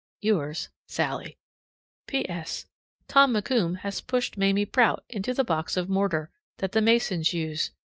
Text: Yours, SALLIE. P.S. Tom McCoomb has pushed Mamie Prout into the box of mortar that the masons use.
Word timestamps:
Yours, 0.23 0.69
SALLIE. 0.87 1.37
P.S. 2.07 2.65
Tom 3.07 3.35
McCoomb 3.35 3.77
has 3.81 4.01
pushed 4.01 4.35
Mamie 4.35 4.65
Prout 4.65 5.03
into 5.09 5.31
the 5.31 5.43
box 5.43 5.77
of 5.77 5.89
mortar 5.89 6.31
that 6.57 6.71
the 6.71 6.81
masons 6.81 7.33
use. 7.35 7.69